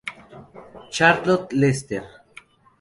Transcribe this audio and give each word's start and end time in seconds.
Charlotte 0.89 1.53
Lester. 1.53 2.03